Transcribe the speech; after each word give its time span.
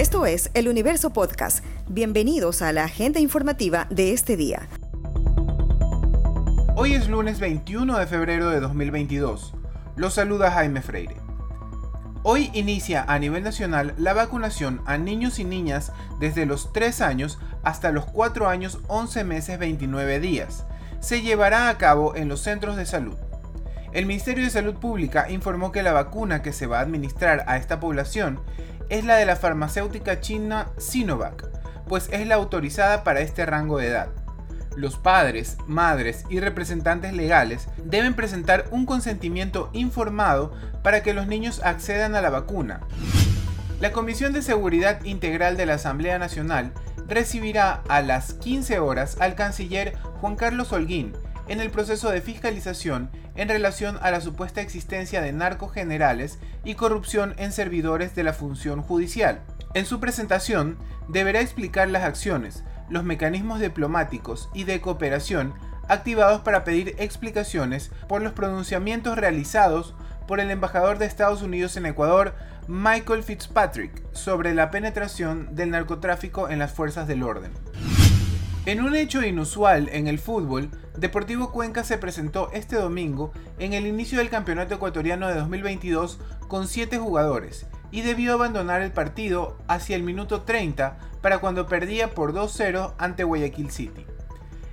Esto 0.00 0.24
es 0.24 0.50
El 0.54 0.66
Universo 0.68 1.10
Podcast. 1.10 1.62
Bienvenidos 1.86 2.62
a 2.62 2.72
la 2.72 2.84
agenda 2.84 3.20
informativa 3.20 3.86
de 3.90 4.14
este 4.14 4.34
día. 4.34 4.66
Hoy 6.74 6.94
es 6.94 7.06
lunes 7.10 7.38
21 7.38 7.98
de 7.98 8.06
febrero 8.06 8.48
de 8.48 8.60
2022. 8.60 9.52
Los 9.96 10.14
saluda 10.14 10.52
Jaime 10.52 10.80
Freire. 10.80 11.16
Hoy 12.22 12.50
inicia 12.54 13.04
a 13.06 13.18
nivel 13.18 13.44
nacional 13.44 13.92
la 13.98 14.14
vacunación 14.14 14.80
a 14.86 14.96
niños 14.96 15.38
y 15.38 15.44
niñas 15.44 15.92
desde 16.18 16.46
los 16.46 16.72
3 16.72 17.02
años 17.02 17.38
hasta 17.62 17.92
los 17.92 18.06
4 18.06 18.48
años 18.48 18.78
11 18.88 19.24
meses 19.24 19.58
29 19.58 20.18
días. 20.18 20.64
Se 21.00 21.20
llevará 21.20 21.68
a 21.68 21.76
cabo 21.76 22.16
en 22.16 22.30
los 22.30 22.40
centros 22.40 22.76
de 22.76 22.86
salud. 22.86 23.18
El 23.92 24.06
Ministerio 24.06 24.44
de 24.44 24.50
Salud 24.50 24.76
Pública 24.76 25.28
informó 25.30 25.72
que 25.72 25.82
la 25.82 25.92
vacuna 25.92 26.40
que 26.40 26.54
se 26.54 26.66
va 26.66 26.78
a 26.78 26.82
administrar 26.82 27.44
a 27.46 27.58
esta 27.58 27.80
población 27.80 28.40
es 28.90 29.04
la 29.04 29.16
de 29.16 29.24
la 29.24 29.36
farmacéutica 29.36 30.20
china 30.20 30.68
Sinovac, 30.76 31.48
pues 31.88 32.08
es 32.12 32.26
la 32.26 32.34
autorizada 32.34 33.02
para 33.04 33.20
este 33.20 33.46
rango 33.46 33.78
de 33.78 33.86
edad. 33.86 34.08
Los 34.76 34.98
padres, 34.98 35.56
madres 35.66 36.24
y 36.28 36.40
representantes 36.40 37.12
legales 37.12 37.68
deben 37.84 38.14
presentar 38.14 38.66
un 38.70 38.86
consentimiento 38.86 39.70
informado 39.72 40.52
para 40.82 41.02
que 41.02 41.14
los 41.14 41.26
niños 41.26 41.60
accedan 41.64 42.14
a 42.14 42.20
la 42.20 42.30
vacuna. 42.30 42.80
La 43.80 43.92
Comisión 43.92 44.32
de 44.32 44.42
Seguridad 44.42 45.02
Integral 45.04 45.56
de 45.56 45.66
la 45.66 45.74
Asamblea 45.74 46.18
Nacional 46.18 46.72
recibirá 47.08 47.82
a 47.88 48.02
las 48.02 48.34
15 48.34 48.78
horas 48.78 49.16
al 49.20 49.34
canciller 49.34 49.96
Juan 50.20 50.36
Carlos 50.36 50.72
Holguín 50.72 51.14
en 51.50 51.60
el 51.60 51.70
proceso 51.70 52.10
de 52.10 52.20
fiscalización 52.20 53.10
en 53.34 53.48
relación 53.48 53.98
a 54.02 54.12
la 54.12 54.20
supuesta 54.20 54.60
existencia 54.60 55.20
de 55.20 55.32
narcogenerales 55.32 56.38
y 56.64 56.76
corrupción 56.76 57.34
en 57.38 57.50
servidores 57.50 58.14
de 58.14 58.22
la 58.22 58.32
función 58.32 58.82
judicial. 58.82 59.40
En 59.74 59.84
su 59.84 59.98
presentación, 59.98 60.78
deberá 61.08 61.40
explicar 61.40 61.88
las 61.90 62.04
acciones, 62.04 62.62
los 62.88 63.02
mecanismos 63.02 63.58
diplomáticos 63.58 64.48
y 64.54 64.62
de 64.62 64.80
cooperación 64.80 65.54
activados 65.88 66.42
para 66.42 66.62
pedir 66.62 66.94
explicaciones 66.98 67.90
por 68.08 68.22
los 68.22 68.32
pronunciamientos 68.32 69.18
realizados 69.18 69.94
por 70.28 70.38
el 70.38 70.52
embajador 70.52 70.98
de 70.98 71.06
Estados 71.06 71.42
Unidos 71.42 71.76
en 71.76 71.86
Ecuador, 71.86 72.32
Michael 72.68 73.24
Fitzpatrick, 73.24 74.04
sobre 74.12 74.54
la 74.54 74.70
penetración 74.70 75.56
del 75.56 75.70
narcotráfico 75.70 76.48
en 76.48 76.60
las 76.60 76.70
fuerzas 76.70 77.08
del 77.08 77.24
orden. 77.24 77.50
En 78.66 78.82
un 78.82 78.94
hecho 78.94 79.24
inusual 79.24 79.88
en 79.90 80.06
el 80.06 80.18
fútbol, 80.18 80.70
Deportivo 80.94 81.50
Cuenca 81.50 81.82
se 81.82 81.96
presentó 81.96 82.50
este 82.52 82.76
domingo 82.76 83.32
en 83.58 83.72
el 83.72 83.86
inicio 83.86 84.18
del 84.18 84.28
Campeonato 84.28 84.74
Ecuatoriano 84.74 85.28
de 85.28 85.34
2022 85.34 86.20
con 86.46 86.68
7 86.68 86.98
jugadores 86.98 87.66
y 87.90 88.02
debió 88.02 88.34
abandonar 88.34 88.82
el 88.82 88.92
partido 88.92 89.56
hacia 89.66 89.96
el 89.96 90.02
minuto 90.02 90.42
30 90.42 90.98
para 91.22 91.38
cuando 91.38 91.66
perdía 91.66 92.10
por 92.10 92.34
2-0 92.34 92.92
ante 92.98 93.24
Guayaquil 93.24 93.70
City. 93.70 94.04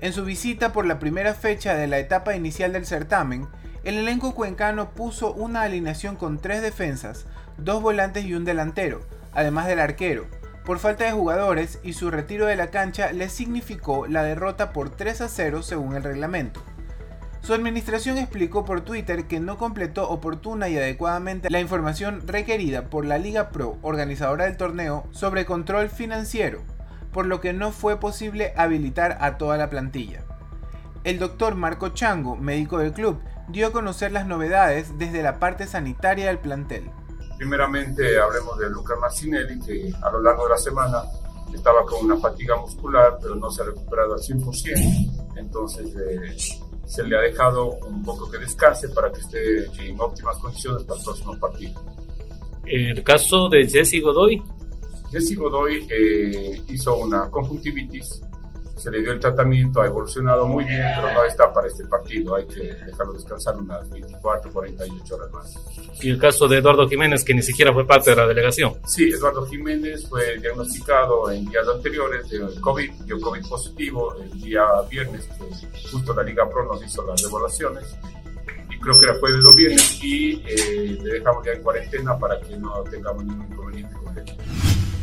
En 0.00 0.12
su 0.12 0.24
visita 0.24 0.72
por 0.72 0.84
la 0.84 0.98
primera 0.98 1.34
fecha 1.34 1.74
de 1.74 1.86
la 1.86 2.00
etapa 2.00 2.34
inicial 2.34 2.72
del 2.72 2.84
certamen, 2.84 3.46
el 3.84 3.96
elenco 3.96 4.34
cuencano 4.34 4.90
puso 4.90 5.32
una 5.32 5.62
alineación 5.62 6.16
con 6.16 6.38
tres 6.40 6.62
defensas, 6.62 7.26
dos 7.58 7.80
volantes 7.80 8.24
y 8.24 8.34
un 8.34 8.44
delantero, 8.44 9.02
además 9.32 9.68
del 9.68 9.78
arquero, 9.78 10.26
por 10.68 10.80
falta 10.80 11.04
de 11.04 11.12
jugadores 11.12 11.78
y 11.82 11.94
su 11.94 12.10
retiro 12.10 12.44
de 12.44 12.54
la 12.54 12.66
cancha 12.66 13.10
le 13.10 13.30
significó 13.30 14.06
la 14.06 14.22
derrota 14.22 14.74
por 14.74 14.90
3 14.90 15.22
a 15.22 15.28
0 15.28 15.62
según 15.62 15.96
el 15.96 16.04
reglamento. 16.04 16.62
Su 17.40 17.54
administración 17.54 18.18
explicó 18.18 18.66
por 18.66 18.82
Twitter 18.82 19.24
que 19.24 19.40
no 19.40 19.56
completó 19.56 20.10
oportuna 20.10 20.68
y 20.68 20.76
adecuadamente 20.76 21.48
la 21.48 21.60
información 21.60 22.20
requerida 22.26 22.90
por 22.90 23.06
la 23.06 23.16
Liga 23.16 23.48
Pro, 23.48 23.78
organizadora 23.80 24.44
del 24.44 24.58
torneo, 24.58 25.06
sobre 25.10 25.46
control 25.46 25.88
financiero, 25.88 26.60
por 27.14 27.24
lo 27.24 27.40
que 27.40 27.54
no 27.54 27.72
fue 27.72 27.98
posible 27.98 28.52
habilitar 28.54 29.16
a 29.22 29.38
toda 29.38 29.56
la 29.56 29.70
plantilla. 29.70 30.20
El 31.02 31.18
doctor 31.18 31.54
Marco 31.54 31.88
Chango, 31.94 32.36
médico 32.36 32.76
del 32.76 32.92
club, 32.92 33.22
dio 33.48 33.68
a 33.68 33.72
conocer 33.72 34.12
las 34.12 34.26
novedades 34.26 34.98
desde 34.98 35.22
la 35.22 35.38
parte 35.38 35.66
sanitaria 35.66 36.26
del 36.26 36.40
plantel. 36.40 36.90
Primeramente 37.38 38.18
hablemos 38.18 38.58
de 38.58 38.68
Luca 38.68 38.96
Marcinelli, 38.96 39.60
que 39.60 39.92
a 40.02 40.10
lo 40.10 40.20
largo 40.20 40.42
de 40.44 40.50
la 40.50 40.58
semana 40.58 41.02
estaba 41.54 41.84
con 41.86 42.04
una 42.04 42.16
fatiga 42.16 42.56
muscular, 42.56 43.16
pero 43.22 43.36
no 43.36 43.48
se 43.50 43.62
ha 43.62 43.66
recuperado 43.66 44.14
al 44.14 44.20
100%, 44.20 45.36
entonces 45.36 45.94
eh, 45.96 46.36
se 46.84 47.02
le 47.04 47.16
ha 47.16 47.20
dejado 47.20 47.78
un 47.86 48.02
poco 48.02 48.28
que 48.28 48.38
descanse 48.38 48.88
para 48.88 49.12
que 49.12 49.20
esté 49.20 49.88
en 49.88 50.00
óptimas 50.00 50.36
condiciones 50.38 50.82
para 50.82 50.98
el 50.98 51.04
próximo 51.04 51.38
partido. 51.38 51.80
El 52.64 53.02
caso 53.04 53.48
de 53.48 53.66
Jesse 53.66 54.02
Godoy. 54.02 54.42
Jesse 55.10 55.36
Godoy 55.36 55.86
eh, 55.88 56.60
hizo 56.68 56.96
una 56.96 57.30
conjuntivitis 57.30 58.20
se 58.78 58.90
le 58.90 59.00
dio 59.00 59.12
el 59.12 59.20
tratamiento, 59.20 59.82
ha 59.82 59.86
evolucionado 59.86 60.46
muy 60.46 60.64
bien, 60.64 60.84
pero 60.96 61.12
no 61.12 61.24
está 61.24 61.52
para 61.52 61.66
este 61.66 61.84
partido. 61.84 62.36
Hay 62.36 62.46
que 62.46 62.74
dejarlo 62.74 63.12
descansar 63.12 63.56
unas 63.56 63.88
24, 63.90 64.52
48 64.52 65.14
horas 65.14 65.32
más. 65.32 65.56
¿Y 66.00 66.10
el 66.10 66.18
caso 66.18 66.46
de 66.46 66.58
Eduardo 66.58 66.88
Jiménez, 66.88 67.24
que 67.24 67.34
ni 67.34 67.42
siquiera 67.42 67.72
fue 67.72 67.86
parte 67.86 68.10
de 68.10 68.16
la 68.16 68.26
delegación? 68.26 68.74
Sí, 68.86 69.10
Eduardo 69.10 69.46
Jiménez 69.46 70.08
fue 70.08 70.38
diagnosticado 70.38 71.30
en 71.30 71.44
días 71.46 71.66
anteriores 71.66 72.28
de 72.30 72.60
COVID, 72.60 72.90
dio 73.04 73.20
COVID 73.20 73.46
positivo 73.48 74.14
el 74.22 74.40
día 74.40 74.64
viernes, 74.88 75.28
justo 75.90 76.14
la 76.14 76.22
Liga 76.22 76.48
Pro 76.48 76.64
nos 76.64 76.84
hizo 76.84 77.04
las 77.06 77.22
devaluaciones. 77.22 77.96
Y 78.70 78.78
creo 78.78 78.98
que 78.98 79.06
era 79.06 79.18
jueves 79.18 79.44
o 79.44 79.56
viernes 79.56 79.98
y 80.02 80.42
eh, 80.46 80.98
le 81.02 81.12
dejamos 81.14 81.44
ya 81.44 81.52
en 81.52 81.62
cuarentena 81.62 82.18
para 82.18 82.40
que 82.40 82.56
no 82.56 82.82
tengamos 82.84 83.24
ningún 83.24 83.46
inconveniente 83.50 83.94
con 83.96 84.18
él. 84.18 84.24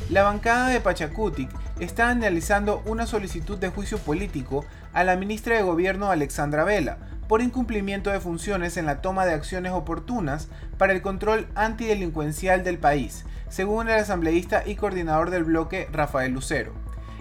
La 0.10 0.22
bancada 0.22 0.68
de 0.68 0.82
Pachacutic 0.82 1.50
está 1.80 2.10
analizando 2.10 2.84
una 2.86 3.08
solicitud 3.08 3.58
de 3.58 3.70
juicio 3.70 3.98
político 3.98 4.64
a 4.94 5.04
la 5.04 5.16
ministra 5.16 5.56
de 5.56 5.64
Gobierno 5.64 6.12
Alexandra 6.12 6.64
Vela 6.64 7.00
por 7.28 7.42
incumplimiento 7.42 8.12
de 8.12 8.20
funciones 8.20 8.78
en 8.78 8.86
la 8.86 9.02
toma 9.02 9.26
de 9.26 9.34
acciones 9.34 9.72
oportunas 9.72 10.48
para 10.78 10.94
el 10.94 11.02
control 11.02 11.48
antidelincuencial 11.56 12.64
del 12.64 12.78
país, 12.78 13.26
según 13.50 13.90
el 13.90 13.96
asambleísta 13.96 14.62
y 14.64 14.76
coordinador 14.76 15.32
del 15.32 15.44
bloque 15.44 15.90
Rafael 15.92 16.34
Lucero. 16.34 16.74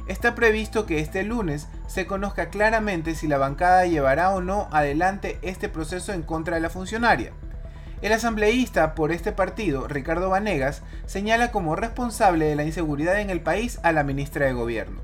Está 0.06 0.34
previsto 0.34 0.84
que 0.84 0.98
este 0.98 1.22
lunes 1.22 1.68
se 1.86 2.06
conozca 2.06 2.50
claramente 2.50 3.14
si 3.14 3.26
la 3.28 3.38
bancada 3.38 3.86
llevará 3.86 4.28
o 4.34 4.42
no 4.42 4.68
adelante 4.72 5.38
este 5.40 5.70
proceso 5.70 6.12
en 6.12 6.22
contra 6.22 6.56
de 6.56 6.60
la 6.60 6.68
funcionaria. 6.68 7.32
El 8.04 8.12
asambleísta 8.12 8.94
por 8.94 9.12
este 9.12 9.32
partido, 9.32 9.88
Ricardo 9.88 10.28
Vanegas, 10.28 10.82
señala 11.06 11.50
como 11.50 11.74
responsable 11.74 12.44
de 12.44 12.54
la 12.54 12.64
inseguridad 12.64 13.18
en 13.18 13.30
el 13.30 13.40
país 13.40 13.78
a 13.82 13.92
la 13.92 14.04
ministra 14.04 14.44
de 14.44 14.52
Gobierno. 14.52 15.00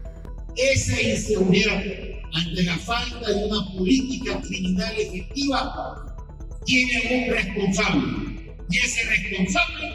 Esa 0.55 1.01
inseguridad 1.01 1.83
ante 2.35 2.63
la 2.63 2.77
falta 2.77 3.27
de 3.27 3.47
una 3.47 3.73
política 3.73 4.39
criminal 4.43 4.93
efectiva 4.99 6.15
tiene 6.67 7.25
un 7.25 7.35
responsable. 7.35 8.55
Y 8.69 8.77
ese 8.77 9.03
responsable 9.09 9.87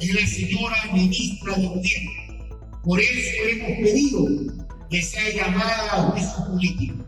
es 0.00 0.14
la 0.14 0.26
señora 0.26 0.76
ministra 0.90 1.54
de 1.54 1.66
Gobierno. 1.66 2.10
Por 2.82 2.98
eso 2.98 3.30
hemos 3.50 3.78
pedido 3.78 4.26
que 4.88 5.02
sea 5.02 5.28
llamada 5.34 5.92
a 5.92 6.02
juicio 6.04 6.46
político. 6.46 7.04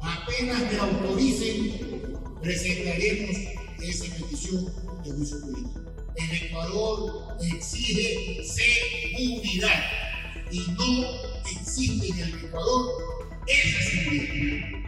Apenas 0.00 0.70
me 0.70 0.78
autoricen, 0.78 2.06
presentaremos 2.40 3.61
esa 3.88 4.14
petición 4.14 4.66
de 5.04 5.12
juicio 5.12 5.40
político. 5.40 5.80
El 6.14 6.46
Ecuador 6.46 7.36
exige 7.40 8.44
seguridad 8.44 9.82
y 10.50 10.60
no 10.78 11.04
existe 11.50 12.08
en 12.08 12.18
el 12.18 12.44
Ecuador 12.44 12.90
esa 13.46 13.90
seguridad. 13.90 14.82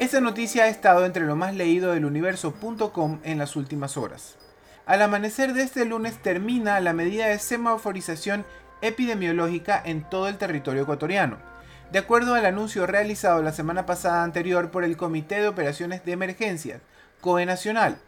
Esta 0.00 0.20
noticia 0.20 0.64
ha 0.64 0.68
estado 0.68 1.04
entre 1.04 1.24
lo 1.24 1.34
más 1.34 1.54
leído 1.54 1.92
del 1.92 2.04
universo.com 2.04 3.20
en 3.24 3.38
las 3.38 3.56
últimas 3.56 3.96
horas. 3.96 4.36
Al 4.84 5.02
amanecer 5.02 5.52
de 5.52 5.62
este 5.62 5.84
lunes 5.84 6.22
termina 6.22 6.78
la 6.80 6.92
medida 6.92 7.26
de 7.26 7.38
semaforización 7.40 8.46
epidemiológica 8.82 9.82
en 9.84 10.08
todo 10.08 10.28
el 10.28 10.38
territorio 10.38 10.82
ecuatoriano 10.82 11.55
de 11.92 11.98
acuerdo 11.98 12.34
al 12.34 12.46
anuncio 12.46 12.86
realizado 12.86 13.42
la 13.42 13.52
semana 13.52 13.86
pasada 13.86 14.24
anterior 14.24 14.70
por 14.70 14.84
el 14.84 14.96
Comité 14.96 15.40
de 15.40 15.48
Operaciones 15.48 16.04
de 16.04 16.12
Emergencia, 16.12 16.80
COE 17.20 17.46
Nacional. 17.46 17.98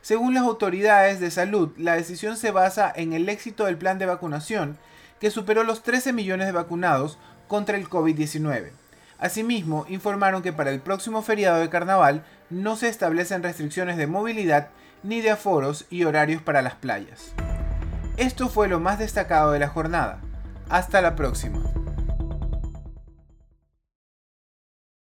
Según 0.00 0.34
las 0.34 0.44
autoridades 0.44 1.20
de 1.20 1.30
salud, 1.30 1.72
la 1.76 1.94
decisión 1.94 2.36
se 2.36 2.50
basa 2.50 2.92
en 2.94 3.12
el 3.12 3.28
éxito 3.28 3.66
del 3.66 3.76
plan 3.76 3.98
de 3.98 4.06
vacunación, 4.06 4.78
que 5.20 5.30
superó 5.30 5.64
los 5.64 5.82
13 5.82 6.12
millones 6.12 6.46
de 6.46 6.52
vacunados 6.52 7.18
contra 7.48 7.76
el 7.76 7.88
COVID-19. 7.88 8.70
Asimismo, 9.18 9.86
informaron 9.88 10.42
que 10.42 10.52
para 10.52 10.70
el 10.70 10.80
próximo 10.80 11.22
feriado 11.22 11.58
de 11.58 11.70
carnaval 11.70 12.24
no 12.50 12.76
se 12.76 12.88
establecen 12.88 13.42
restricciones 13.42 13.96
de 13.96 14.06
movilidad 14.06 14.68
ni 15.02 15.20
de 15.20 15.30
aforos 15.30 15.86
y 15.90 16.04
horarios 16.04 16.42
para 16.42 16.62
las 16.62 16.74
playas. 16.74 17.32
Esto 18.16 18.48
fue 18.48 18.68
lo 18.68 18.80
más 18.80 18.98
destacado 18.98 19.52
de 19.52 19.58
la 19.58 19.68
jornada. 19.68 20.20
Hasta 20.68 21.00
la 21.00 21.16
próxima. 21.16 21.75